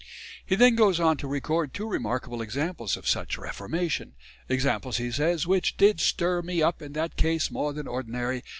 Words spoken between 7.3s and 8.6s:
more than ordinary.